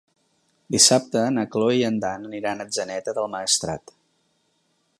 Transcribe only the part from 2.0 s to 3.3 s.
Dan aniran a Atzeneta del